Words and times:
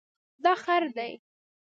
دا 0.43 0.53
خړ 0.61 0.79
دی 0.97 1.11